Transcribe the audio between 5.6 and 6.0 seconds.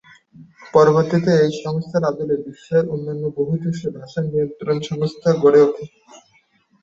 ওঠে।